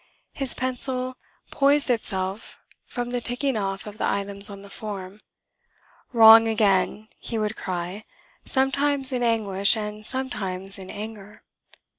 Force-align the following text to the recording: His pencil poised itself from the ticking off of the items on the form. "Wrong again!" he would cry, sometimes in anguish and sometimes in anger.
His 0.33 0.55
pencil 0.55 1.15
poised 1.51 1.91
itself 1.91 2.57
from 2.87 3.11
the 3.11 3.21
ticking 3.21 3.55
off 3.55 3.85
of 3.85 3.99
the 3.99 4.05
items 4.07 4.49
on 4.49 4.63
the 4.63 4.69
form. 4.71 5.19
"Wrong 6.11 6.47
again!" 6.47 7.07
he 7.19 7.37
would 7.37 7.55
cry, 7.55 8.03
sometimes 8.43 9.11
in 9.11 9.21
anguish 9.21 9.77
and 9.77 10.07
sometimes 10.07 10.79
in 10.79 10.89
anger. 10.89 11.43